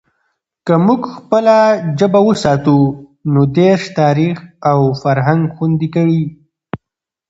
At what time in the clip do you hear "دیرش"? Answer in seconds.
3.55-3.83